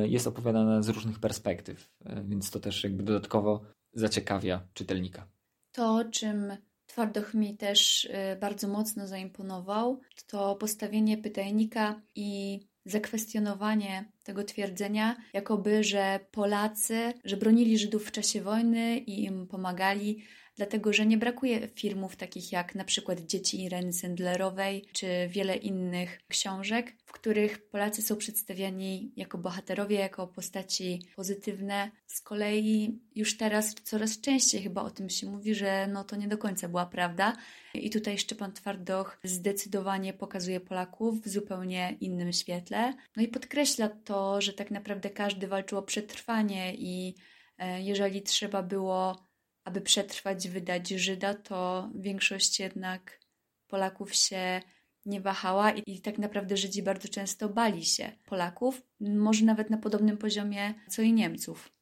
jest 0.05 0.27
opowiadana 0.27 0.83
z 0.83 0.89
różnych 0.89 1.19
perspektyw, 1.19 1.93
więc 2.25 2.51
to 2.51 2.61
też 2.61 2.85
jakby 2.85 3.03
dodatkowo 3.03 3.65
zaciekawia 3.93 4.69
czytelnika. 4.73 5.27
To, 5.73 6.05
czym 6.13 6.53
Twardoch 6.95 7.35
mi 7.35 7.57
też 7.57 8.05
y, 8.05 8.11
bardzo 8.41 8.69
mocno 8.69 9.07
zaimponował, 9.07 10.01
to 10.27 10.55
postawienie 10.55 11.19
pytajnika 11.19 12.01
i 12.15 12.61
zakwestionowanie 12.85 14.05
tego 14.23 14.45
twierdzenia, 14.45 15.17
jakoby, 15.33 15.85
że 15.85 16.21
Polacy, 16.31 17.13
że 17.25 17.37
bronili 17.37 17.79
Żydów 17.79 18.07
w 18.07 18.13
czasie 18.13 18.43
wojny 18.43 18.99
i 18.99 19.25
im 19.25 19.47
pomagali, 19.47 20.25
dlatego 20.57 20.93
że 20.93 21.07
nie 21.07 21.19
brakuje 21.19 21.69
filmów 21.69 22.17
takich 22.17 22.53
jak 22.53 22.75
na 22.75 22.85
przykład 22.85 23.21
Dzieci 23.21 23.63
Ireny 23.63 23.93
Sendlerowej 23.93 24.85
czy 24.93 25.07
wiele 25.29 25.57
innych 25.57 26.21
książek, 26.29 26.93
w 27.05 27.13
których 27.13 27.69
Polacy 27.69 28.03
są 28.03 28.17
przedstawiani 28.17 29.13
jako 29.17 29.39
bohaterowie, 29.39 29.99
jako 29.99 30.27
postaci 30.27 31.03
pozytywne. 31.17 31.91
Z 32.07 32.21
kolei 32.21 32.99
już 33.15 33.37
teraz 33.37 33.75
coraz 33.75 34.21
częściej 34.21 34.63
chyba 34.63 34.83
o 34.83 34.91
tym 34.91 35.11
się 35.11 35.27
mówi, 35.27 35.55
że 35.55 35.87
no 35.87 36.05
to 36.05 36.17
nie 36.17 36.29
do 36.29 36.39
końca 36.39 36.69
była 36.69 36.87
prawda. 36.87 37.37
I 37.75 37.91
tutaj 37.91 38.19
Szczepan 38.19 38.53
Twardoch 38.53 39.19
zdecydowanie 39.25 40.13
pokazuje 40.13 40.61
Polaków 40.61 41.23
w 41.23 41.29
zupełnie 41.29 41.97
innym 42.01 42.33
świetle. 42.33 42.95
No 43.17 43.23
i 43.23 43.29
podkreśla 43.29 43.89
to, 43.89 44.41
że 44.41 44.53
tak 44.53 44.71
naprawdę 44.71 45.11
każdy 45.11 45.47
walczył 45.47 45.79
o 45.79 45.83
przetrwanie 45.83 46.75
i 46.75 47.15
e, 47.59 47.83
jeżeli 47.83 48.23
trzeba 48.23 48.63
było 48.63 49.27
aby 49.65 49.81
przetrwać, 49.81 50.49
wydać 50.49 50.89
Żyda, 50.89 51.35
to 51.35 51.91
większość 51.95 52.61
jednak 52.61 53.21
Polaków 53.67 54.15
się 54.15 54.61
nie 55.07 55.21
wahała 55.21 55.71
i, 55.71 56.01
tak 56.01 56.19
naprawdę 56.19 56.57
Żydzi 56.57 56.83
bardzo 56.83 57.09
często 57.09 57.49
bali 57.49 57.85
się 57.85 58.13
Polaków, 58.25 58.83
może 59.01 59.45
nawet 59.45 59.71
na 59.71 59.79
podobnym 59.79 60.17
poziomie 60.17 60.75
co 60.89 61.03
i 61.03 61.13
Niemców. 61.13 61.73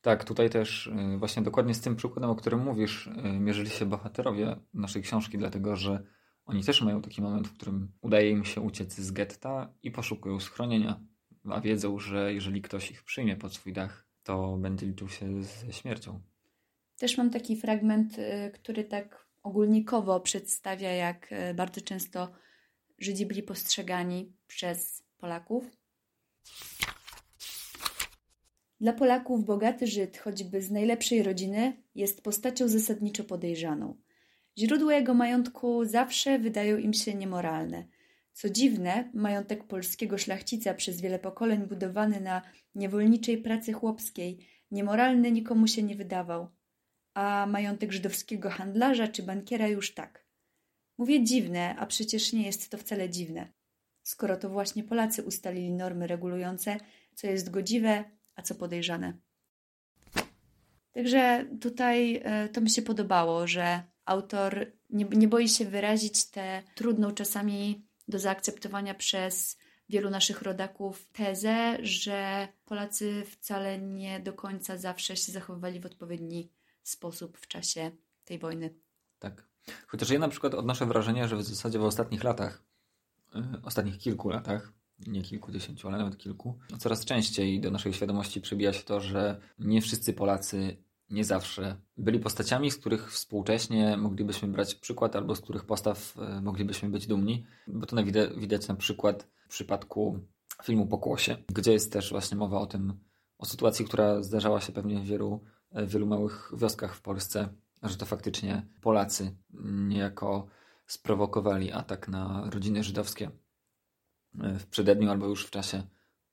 Tak, 0.00 0.24
tutaj 0.24 0.50
też 0.50 0.86
y, 0.86 1.18
właśnie 1.18 1.42
dokładnie 1.42 1.74
z 1.74 1.80
tym 1.80 1.96
przykładem, 1.96 2.30
o 2.30 2.36
którym 2.36 2.62
mówisz, 2.62 3.06
y, 3.06 3.10
mierzyli 3.40 3.70
się 3.70 3.86
bohaterowie 3.86 4.56
naszej 4.74 5.02
książki, 5.02 5.38
dlatego 5.38 5.76
że 5.76 6.02
oni 6.44 6.64
też 6.64 6.82
mają 6.82 7.02
taki 7.02 7.22
moment, 7.22 7.48
w 7.48 7.52
którym 7.52 7.92
udaje 8.00 8.30
im 8.30 8.44
się 8.44 8.60
uciec 8.60 8.94
z 8.94 9.10
getta 9.10 9.74
i 9.82 9.90
poszukują 9.90 10.40
schronienia, 10.40 11.00
a 11.50 11.60
wiedzą, 11.60 11.98
że 11.98 12.34
jeżeli 12.34 12.62
ktoś 12.62 12.90
ich 12.90 13.02
przyjmie 13.02 13.36
pod 13.36 13.54
swój 13.54 13.72
dach, 13.72 14.06
to 14.22 14.56
będzie 14.56 14.86
liczył 14.86 15.08
się 15.08 15.42
ze 15.42 15.72
śmiercią. 15.72 16.22
Też 16.98 17.18
mam 17.18 17.30
taki 17.30 17.56
fragment, 17.56 18.18
y, 18.18 18.50
który 18.54 18.84
tak 18.84 19.26
ogólnikowo 19.42 20.20
przedstawia, 20.20 20.92
jak 20.92 21.32
y, 21.32 21.54
bardzo 21.54 21.80
często 21.80 22.32
Żydzi 22.98 23.26
byli 23.26 23.42
postrzegani 23.42 24.32
przez 24.46 25.02
Polaków. 25.18 25.76
Dla 28.80 28.92
Polaków 28.92 29.44
bogaty 29.44 29.86
Żyd, 29.86 30.18
choćby 30.18 30.62
z 30.62 30.70
najlepszej 30.70 31.22
rodziny, 31.22 31.82
jest 31.94 32.22
postacią 32.22 32.68
zasadniczo 32.68 33.24
podejrzaną. 33.24 33.96
Źródła 34.58 34.94
jego 34.94 35.14
majątku 35.14 35.84
zawsze 35.84 36.38
wydają 36.38 36.76
im 36.76 36.92
się 36.92 37.14
niemoralne. 37.14 37.86
Co 38.32 38.50
dziwne, 38.50 39.10
majątek 39.14 39.64
polskiego 39.64 40.18
szlachcica 40.18 40.74
przez 40.74 41.00
wiele 41.00 41.18
pokoleń 41.18 41.66
budowany 41.66 42.20
na 42.20 42.42
niewolniczej 42.74 43.38
pracy 43.38 43.72
chłopskiej, 43.72 44.38
niemoralny 44.70 45.32
nikomu 45.32 45.66
się 45.66 45.82
nie 45.82 45.96
wydawał 45.96 46.55
a 47.16 47.46
majątek 47.46 47.92
żydowskiego 47.92 48.50
handlarza 48.50 49.08
czy 49.08 49.22
bankiera 49.22 49.68
już 49.68 49.94
tak. 49.94 50.26
Mówię 50.98 51.24
dziwne, 51.24 51.76
a 51.78 51.86
przecież 51.86 52.32
nie 52.32 52.46
jest 52.46 52.70
to 52.70 52.78
wcale 52.78 53.10
dziwne, 53.10 53.48
skoro 54.02 54.36
to 54.36 54.48
właśnie 54.48 54.84
Polacy 54.84 55.22
ustalili 55.22 55.70
normy 55.70 56.06
regulujące, 56.06 56.76
co 57.14 57.26
jest 57.26 57.50
godziwe, 57.50 58.04
a 58.34 58.42
co 58.42 58.54
podejrzane. 58.54 59.12
Także 60.92 61.46
tutaj 61.60 62.20
e, 62.24 62.48
to 62.48 62.60
mi 62.60 62.70
się 62.70 62.82
podobało, 62.82 63.46
że 63.46 63.82
autor 64.04 64.72
nie, 64.90 65.04
nie 65.04 65.28
boi 65.28 65.48
się 65.48 65.64
wyrazić 65.64 66.30
tę 66.30 66.62
trudną 66.74 67.12
czasami 67.12 67.86
do 68.08 68.18
zaakceptowania 68.18 68.94
przez 68.94 69.56
wielu 69.88 70.10
naszych 70.10 70.42
rodaków 70.42 71.06
tezę, 71.12 71.78
że 71.82 72.48
Polacy 72.64 73.24
wcale 73.30 73.78
nie 73.78 74.20
do 74.20 74.32
końca 74.32 74.78
zawsze 74.78 75.16
się 75.16 75.32
zachowywali 75.32 75.80
w 75.80 75.86
odpowiedni 75.86 76.55
sposób 76.88 77.38
w 77.38 77.46
czasie 77.46 77.90
tej 78.24 78.38
wojny. 78.38 78.74
Tak. 79.18 79.46
Chociaż 79.86 80.10
ja 80.10 80.18
na 80.18 80.28
przykład 80.28 80.54
odnoszę 80.54 80.86
wrażenie, 80.86 81.28
że 81.28 81.36
w 81.36 81.42
zasadzie 81.42 81.78
w 81.78 81.84
ostatnich 81.84 82.24
latach, 82.24 82.62
yy, 83.34 83.42
ostatnich 83.62 83.98
kilku 83.98 84.28
latach, 84.28 84.72
nie 85.06 85.22
kilkudziesięciu, 85.22 85.88
ale 85.88 85.98
nawet 85.98 86.18
kilku, 86.18 86.58
coraz 86.78 87.04
częściej 87.04 87.60
do 87.60 87.70
naszej 87.70 87.92
świadomości 87.92 88.40
przybija 88.40 88.72
się 88.72 88.82
to, 88.82 89.00
że 89.00 89.40
nie 89.58 89.82
wszyscy 89.82 90.12
Polacy 90.12 90.76
nie 91.10 91.24
zawsze 91.24 91.76
byli 91.96 92.18
postaciami, 92.18 92.70
z 92.70 92.76
których 92.76 93.12
współcześnie 93.12 93.96
moglibyśmy 93.96 94.48
brać 94.48 94.74
przykład, 94.74 95.16
albo 95.16 95.34
z 95.34 95.40
których 95.40 95.64
postaw 95.64 96.16
yy, 96.16 96.40
moglibyśmy 96.40 96.88
być 96.88 97.06
dumni, 97.06 97.46
bo 97.66 97.86
to 97.86 97.96
widać 98.36 98.68
na 98.68 98.74
przykład 98.74 99.28
w 99.46 99.48
przypadku 99.48 100.20
filmu 100.64 100.86
Pokłosie, 100.86 101.36
gdzie 101.48 101.72
jest 101.72 101.92
też 101.92 102.10
właśnie 102.10 102.36
mowa 102.36 102.58
o 102.58 102.66
tym, 102.66 102.98
o 103.38 103.46
sytuacji, 103.46 103.84
która 103.84 104.22
zdarzała 104.22 104.60
się 104.60 104.72
pewnie 104.72 105.02
wielu 105.02 105.40
w 105.76 105.90
wielu 105.90 106.06
małych 106.06 106.52
wioskach 106.56 106.94
w 106.94 107.00
Polsce, 107.00 107.48
że 107.82 107.96
to 107.96 108.06
faktycznie 108.06 108.66
Polacy 108.80 109.36
niejako 109.64 110.46
sprowokowali 110.86 111.72
atak 111.72 112.08
na 112.08 112.50
rodziny 112.50 112.84
żydowskie 112.84 113.30
w 114.34 114.66
przededniu 114.66 115.10
albo 115.10 115.26
już 115.26 115.46
w 115.46 115.50
czasie 115.50 115.82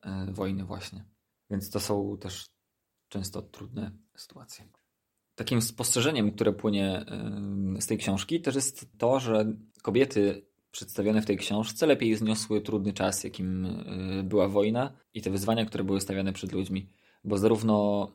e, 0.02 0.28
wojny 0.32 0.64
właśnie. 0.66 1.06
Więc 1.50 1.70
to 1.70 1.80
są 1.80 2.18
też 2.18 2.46
często 3.10 3.42
trudne 3.42 3.92
sytuacje. 4.16 4.66
Takim 5.36 5.62
spostrzeżeniem, 5.62 6.32
które 6.32 6.54
płynie 6.54 7.06
e, 7.78 7.82
z 7.82 7.88
tej 7.88 7.98
książki, 7.98 8.42
też 8.42 8.56
jest 8.56 8.98
to, 8.98 9.20
że 9.20 9.46
kobiety 9.82 10.46
przedstawione 10.72 11.22
w 11.22 11.26
tej 11.26 11.38
książce 11.38 11.86
lepiej 11.86 12.16
zniosły 12.16 12.62
trudny 12.62 12.94
czas, 12.94 13.24
jakim 13.24 13.66
e, 13.66 14.24
była 14.24 14.48
wojna 14.48 14.94
i 15.14 15.22
te 15.22 15.30
wyzwania, 15.30 15.66
które 15.66 15.84
były 15.84 16.02
stawiane 16.02 16.34
przed 16.34 16.52
ludźmi. 16.52 16.90
Bo 17.24 17.38
zarówno 17.38 18.08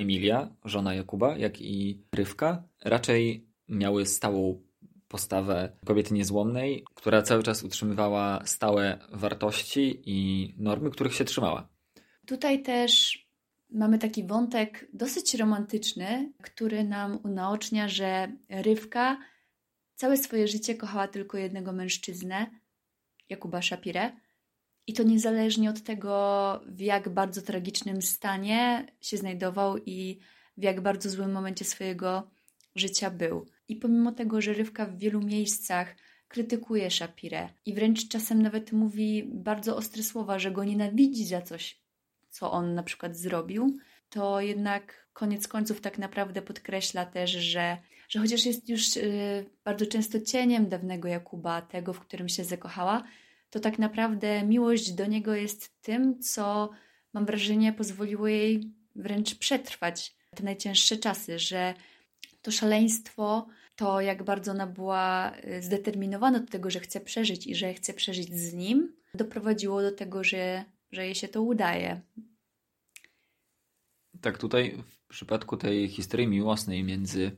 Emilia, 0.00 0.48
żona 0.64 0.94
Jakuba, 0.94 1.38
jak 1.38 1.60
i 1.60 2.02
Rywka 2.14 2.62
raczej 2.84 3.46
miały 3.68 4.06
stałą 4.06 4.62
postawę 5.08 5.72
kobiety 5.84 6.14
niezłomnej, 6.14 6.84
która 6.94 7.22
cały 7.22 7.42
czas 7.42 7.62
utrzymywała 7.62 8.42
stałe 8.44 8.98
wartości 9.12 10.02
i 10.06 10.48
normy, 10.58 10.90
których 10.90 11.14
się 11.14 11.24
trzymała. 11.24 11.68
Tutaj 12.26 12.62
też 12.62 13.18
mamy 13.70 13.98
taki 13.98 14.26
wątek 14.26 14.88
dosyć 14.92 15.34
romantyczny, 15.34 16.32
który 16.42 16.84
nam 16.84 17.18
unaocznia, 17.24 17.88
że 17.88 18.32
Rywka 18.48 19.18
całe 19.94 20.16
swoje 20.16 20.48
życie 20.48 20.74
kochała 20.74 21.08
tylko 21.08 21.38
jednego 21.38 21.72
mężczyznę, 21.72 22.46
Jakuba 23.28 23.62
Szapirę, 23.62 24.12
i 24.90 24.92
to 24.92 25.02
niezależnie 25.02 25.70
od 25.70 25.82
tego, 25.82 26.60
w 26.66 26.80
jak 26.80 27.08
bardzo 27.08 27.42
tragicznym 27.42 28.02
stanie 28.02 28.86
się 29.00 29.16
znajdował 29.16 29.76
i 29.86 30.18
w 30.56 30.62
jak 30.62 30.80
bardzo 30.80 31.10
złym 31.10 31.32
momencie 31.32 31.64
swojego 31.64 32.30
życia 32.74 33.10
był. 33.10 33.46
I 33.68 33.76
pomimo 33.76 34.12
tego, 34.12 34.40
że 34.40 34.52
Rywka 34.52 34.86
w 34.86 34.98
wielu 34.98 35.20
miejscach 35.20 35.96
krytykuje 36.28 36.90
Shapirę 36.90 37.48
i 37.66 37.74
wręcz 37.74 38.08
czasem 38.08 38.42
nawet 38.42 38.72
mówi 38.72 39.24
bardzo 39.26 39.76
ostre 39.76 40.02
słowa, 40.02 40.38
że 40.38 40.50
go 40.50 40.64
nienawidzi 40.64 41.26
za 41.26 41.42
coś, 41.42 41.80
co 42.30 42.52
on 42.52 42.74
na 42.74 42.82
przykład 42.82 43.16
zrobił, 43.16 43.78
to 44.08 44.40
jednak 44.40 45.06
koniec 45.12 45.48
końców 45.48 45.80
tak 45.80 45.98
naprawdę 45.98 46.42
podkreśla 46.42 47.06
też, 47.06 47.30
że, 47.30 47.78
że 48.08 48.20
chociaż 48.20 48.46
jest 48.46 48.68
już 48.68 48.96
yy, 48.96 49.02
bardzo 49.64 49.86
często 49.86 50.20
cieniem 50.20 50.68
dawnego 50.68 51.08
Jakuba, 51.08 51.62
tego, 51.62 51.92
w 51.92 52.00
którym 52.00 52.28
się 52.28 52.44
zakochała, 52.44 53.04
to 53.50 53.60
tak 53.60 53.78
naprawdę 53.78 54.42
miłość 54.44 54.92
do 54.92 55.06
niego 55.06 55.34
jest 55.34 55.82
tym, 55.82 56.20
co 56.20 56.70
mam 57.12 57.26
wrażenie 57.26 57.72
pozwoliło 57.72 58.28
jej 58.28 58.72
wręcz 58.96 59.34
przetrwać 59.34 60.16
te 60.36 60.42
najcięższe 60.44 60.96
czasy, 60.96 61.38
że 61.38 61.74
to 62.42 62.50
szaleństwo, 62.50 63.46
to 63.76 64.00
jak 64.00 64.22
bardzo 64.22 64.50
ona 64.50 64.66
była 64.66 65.32
y, 65.36 65.62
zdeterminowana 65.62 66.40
do 66.40 66.46
tego, 66.46 66.70
że 66.70 66.80
chce 66.80 67.00
przeżyć 67.00 67.46
i 67.46 67.54
że 67.54 67.74
chce 67.74 67.94
przeżyć 67.94 68.34
z 68.34 68.54
nim, 68.54 68.96
doprowadziło 69.14 69.82
do 69.82 69.92
tego, 69.92 70.24
że, 70.24 70.64
że 70.92 71.04
jej 71.04 71.14
się 71.14 71.28
to 71.28 71.42
udaje. 71.42 72.00
Tak, 74.20 74.38
tutaj 74.38 74.82
w 75.04 75.08
przypadku 75.08 75.56
tej 75.56 75.88
historii 75.88 76.28
miłosnej 76.28 76.84
między 76.84 77.36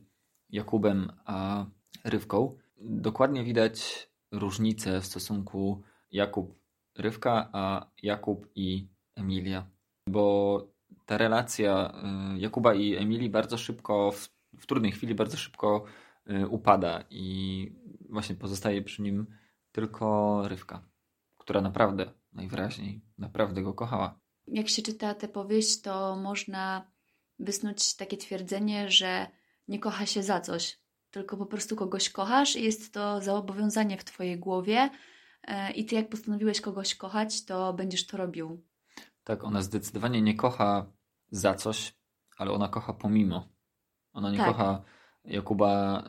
Jakubem 0.50 1.12
a 1.24 1.66
Rywką 2.04 2.58
dokładnie 2.80 3.44
widać 3.44 4.08
różnicę 4.32 5.00
w 5.00 5.06
stosunku 5.06 5.82
Jakub-Rywka, 6.12 7.48
a 7.52 7.86
Jakub 8.02 8.46
i 8.54 8.88
Emilia. 9.14 9.66
Bo 10.06 10.66
ta 11.06 11.18
relacja 11.18 11.92
y, 12.34 12.38
Jakuba 12.38 12.74
i 12.74 12.96
Emilii 12.96 13.30
bardzo 13.30 13.58
szybko, 13.58 14.12
w, 14.12 14.28
w 14.60 14.66
trudnej 14.66 14.92
chwili 14.92 15.14
bardzo 15.14 15.36
szybko 15.36 15.84
y, 16.30 16.48
upada 16.48 17.04
i 17.10 17.72
właśnie 18.10 18.34
pozostaje 18.34 18.82
przy 18.82 19.02
nim 19.02 19.26
tylko 19.72 20.42
Rywka, 20.48 20.82
która 21.38 21.60
naprawdę 21.60 22.12
najwyraźniej 22.32 23.00
naprawdę 23.18 23.62
go 23.62 23.74
kochała. 23.74 24.20
Jak 24.46 24.68
się 24.68 24.82
czyta 24.82 25.14
tę 25.14 25.28
powieść, 25.28 25.80
to 25.80 26.16
można 26.16 26.90
wysnuć 27.38 27.96
takie 27.96 28.16
twierdzenie, 28.16 28.90
że 28.90 29.26
nie 29.68 29.78
kocha 29.78 30.06
się 30.06 30.22
za 30.22 30.40
coś, 30.40 30.78
tylko 31.10 31.36
po 31.36 31.46
prostu 31.46 31.76
kogoś 31.76 32.10
kochasz 32.10 32.56
i 32.56 32.64
jest 32.64 32.94
to 32.94 33.20
zobowiązanie 33.20 33.98
w 33.98 34.04
twojej 34.04 34.38
głowie 34.38 34.90
i 35.74 35.84
ty 35.84 35.94
jak 35.94 36.08
postanowiłeś 36.08 36.60
kogoś 36.60 36.94
kochać, 36.94 37.44
to 37.44 37.72
będziesz 37.72 38.06
to 38.06 38.16
robił. 38.16 38.62
Tak, 39.24 39.44
ona 39.44 39.62
zdecydowanie 39.62 40.22
nie 40.22 40.34
kocha 40.34 40.86
za 41.30 41.54
coś, 41.54 41.94
ale 42.36 42.50
ona 42.50 42.68
kocha 42.68 42.92
pomimo. 42.92 43.48
Ona 44.12 44.30
nie 44.30 44.38
tak. 44.38 44.46
kocha 44.46 44.82
Jakuba 45.24 46.02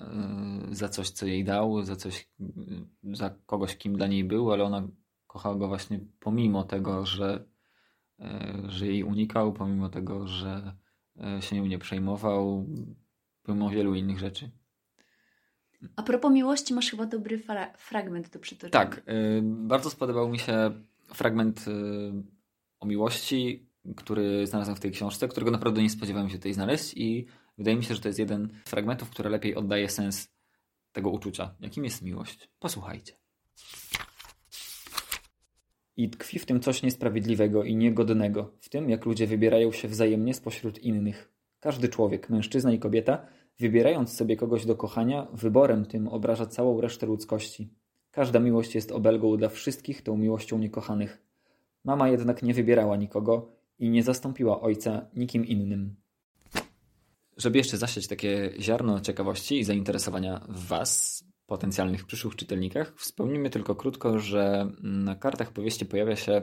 y, 0.71 0.75
za 0.75 0.89
coś, 0.89 1.09
co 1.09 1.25
jej 1.25 1.43
dał, 1.43 1.83
za 1.83 1.95
coś, 1.95 2.29
y, 2.39 3.15
za 3.15 3.29
kogoś, 3.45 3.77
kim 3.77 3.95
dla 3.95 4.07
niej 4.07 4.23
był, 4.23 4.51
ale 4.51 4.63
ona 4.63 4.87
kocha 5.27 5.55
go 5.55 5.67
właśnie 5.67 5.99
pomimo 6.19 6.63
tego, 6.63 7.05
że, 7.05 7.45
że 8.67 8.87
jej 8.87 9.03
unikał, 9.03 9.53
pomimo 9.53 9.89
tego, 9.89 10.27
że 10.27 10.75
się 11.39 11.55
nią 11.55 11.65
nie 11.65 11.79
przejmował, 11.79 12.65
pomimo 13.43 13.69
wielu 13.69 13.95
innych 13.95 14.19
rzeczy. 14.19 14.51
A 15.95 16.03
propos 16.03 16.31
miłości, 16.31 16.73
masz 16.73 16.91
chyba 16.91 17.05
dobry 17.05 17.37
fra 17.37 17.73
fragment 17.77 18.29
do 18.29 18.39
przytoczenia. 18.39 18.85
Tak, 18.85 19.03
bardzo 19.41 19.89
spodobał 19.89 20.29
mi 20.29 20.39
się 20.39 20.71
fragment 21.13 21.65
o 22.79 22.85
miłości, 22.85 23.67
który 23.95 24.47
znalazłem 24.47 24.75
w 24.75 24.79
tej 24.79 24.91
książce, 24.91 25.27
którego 25.27 25.51
naprawdę 25.51 25.81
nie 25.81 25.89
spodziewałem 25.89 26.29
się 26.29 26.35
tutaj 26.37 26.53
znaleźć 26.53 26.93
i 26.97 27.27
wydaje 27.57 27.77
mi 27.77 27.83
się, 27.83 27.95
że 27.95 28.01
to 28.01 28.09
jest 28.09 28.19
jeden 28.19 28.49
z 28.65 28.69
fragmentów, 28.69 29.09
który 29.09 29.29
lepiej 29.29 29.55
oddaje 29.55 29.89
sens 29.89 30.33
tego 30.91 31.09
uczucia. 31.09 31.55
Jakim 31.59 31.83
jest 31.83 32.01
miłość? 32.01 32.49
Posłuchajcie. 32.59 33.13
I 35.97 36.09
tkwi 36.09 36.39
w 36.39 36.45
tym 36.45 36.59
coś 36.59 36.83
niesprawiedliwego 36.83 37.63
i 37.63 37.75
niegodnego, 37.75 38.51
w 38.59 38.69
tym 38.69 38.89
jak 38.89 39.05
ludzie 39.05 39.27
wybierają 39.27 39.71
się 39.71 39.87
wzajemnie 39.87 40.33
spośród 40.33 40.79
innych. 40.79 41.33
Każdy 41.59 41.89
człowiek, 41.89 42.29
mężczyzna 42.29 42.71
i 42.71 42.79
kobieta, 42.79 43.25
wybierając 43.59 44.15
sobie 44.15 44.35
kogoś 44.35 44.65
do 44.65 44.75
kochania, 44.75 45.27
wyborem 45.33 45.85
tym 45.85 46.07
obraża 46.07 46.45
całą 46.45 46.81
resztę 46.81 47.05
ludzkości. 47.05 47.73
Każda 48.11 48.39
miłość 48.39 48.75
jest 48.75 48.91
obelgą 48.91 49.37
dla 49.37 49.49
wszystkich 49.49 50.01
tą 50.01 50.17
miłością 50.17 50.59
niekochanych. 50.59 51.21
Mama 51.83 52.09
jednak 52.09 52.43
nie 52.43 52.53
wybierała 52.53 52.97
nikogo 52.97 53.51
i 53.79 53.89
nie 53.89 54.03
zastąpiła 54.03 54.61
ojca 54.61 55.05
nikim 55.15 55.45
innym. 55.45 55.95
Żeby 57.37 57.57
jeszcze 57.57 57.77
zasiać 57.77 58.07
takie 58.07 58.53
ziarno 58.59 58.99
ciekawości 58.99 59.59
i 59.59 59.63
zainteresowania 59.63 60.45
w 60.49 60.67
Was, 60.67 61.23
potencjalnych 61.45 62.05
przyszłych 62.05 62.35
czytelnikach, 62.35 62.93
wspomnimy 62.97 63.49
tylko 63.49 63.75
krótko, 63.75 64.19
że 64.19 64.71
na 64.83 65.15
kartach 65.15 65.51
powieści 65.51 65.85
pojawia 65.85 66.15
się 66.15 66.41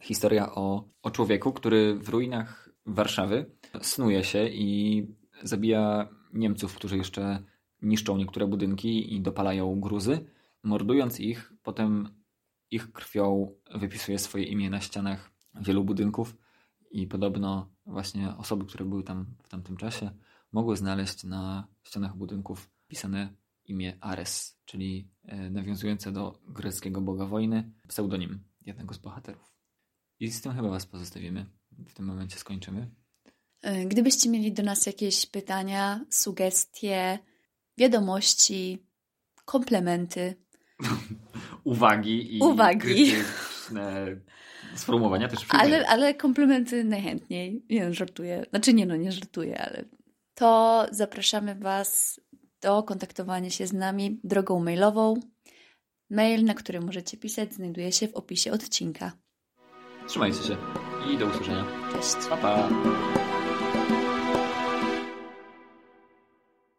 historia 0.00 0.54
o, 0.54 0.88
o 1.02 1.10
człowieku, 1.10 1.52
który 1.52 1.94
w 1.94 2.08
ruinach 2.08 2.70
Warszawy 2.86 3.50
snuje 3.80 4.24
się 4.24 4.48
i 4.48 5.06
zabija 5.44 6.08
Niemców, 6.32 6.74
którzy 6.74 6.96
jeszcze 6.96 7.42
niszczą 7.82 8.16
niektóre 8.16 8.46
budynki 8.46 9.14
i 9.14 9.20
dopalają 9.20 9.80
gruzy, 9.80 10.26
mordując 10.62 11.20
ich, 11.20 11.52
potem 11.62 12.08
ich 12.70 12.92
krwią 12.92 13.54
wypisuje 13.74 14.18
swoje 14.18 14.44
imię 14.44 14.70
na 14.70 14.80
ścianach 14.80 15.30
wielu 15.60 15.84
budynków 15.84 16.36
i 16.90 17.06
podobno 17.06 17.68
właśnie 17.86 18.36
osoby, 18.36 18.64
które 18.64 18.84
były 18.84 19.02
tam 19.02 19.26
w 19.42 19.48
tamtym 19.48 19.76
czasie, 19.76 20.10
mogły 20.52 20.76
znaleźć 20.76 21.24
na 21.24 21.68
ścianach 21.82 22.16
budynków 22.16 22.70
pisane 22.88 23.34
imię 23.64 23.98
Ares, 24.00 24.60
czyli 24.64 25.10
e, 25.22 25.50
nawiązujące 25.50 26.12
do 26.12 26.38
greckiego 26.48 27.00
boga 27.00 27.26
wojny, 27.26 27.72
pseudonim 27.88 28.44
jednego 28.66 28.94
z 28.94 28.98
bohaterów. 28.98 29.54
I 30.20 30.30
z 30.30 30.42
tym 30.42 30.52
chyba 30.52 30.68
Was 30.68 30.86
pozostawimy. 30.86 31.46
W 31.86 31.94
tym 31.94 32.06
momencie 32.06 32.38
skończymy. 32.38 32.90
E, 33.64 33.84
gdybyście 33.84 34.30
mieli 34.30 34.52
do 34.52 34.62
nas 34.62 34.86
jakieś 34.86 35.26
pytania, 35.26 36.04
sugestie, 36.10 37.18
wiadomości, 37.78 38.86
komplementy, 39.44 40.34
uwagi 41.64 42.36
i 42.36 42.40
uwagi. 42.40 42.80
krytyczne 42.80 44.06
sformułowania 44.76 45.28
też 45.28 45.46
ale, 45.48 45.88
ale 45.88 46.14
komplementy 46.14 46.84
najchętniej. 46.84 47.64
Nie, 47.70 47.94
żartuję. 47.94 48.46
Znaczy 48.50 48.74
nie 48.74 48.86
no, 48.86 48.96
nie 48.96 49.12
żartuję, 49.12 49.60
ale 49.60 49.84
to 50.34 50.86
zapraszamy 50.90 51.54
Was 51.54 52.20
do 52.62 52.82
kontaktowania 52.82 53.50
się 53.50 53.66
z 53.66 53.72
nami 53.72 54.20
drogą 54.24 54.60
mailową. 54.60 55.14
Mail, 56.10 56.44
na 56.44 56.54
który 56.54 56.80
możecie 56.80 57.16
pisać, 57.16 57.54
znajduje 57.54 57.92
się 57.92 58.08
w 58.08 58.14
opisie 58.14 58.52
odcinka. 58.52 59.12
Trzymajcie 60.08 60.42
się 60.42 60.56
i 61.14 61.18
do 61.18 61.26
usłyszenia. 61.26 61.64
Cześć. 61.92 62.26
Pa, 62.30 62.36
pa. 62.36 62.68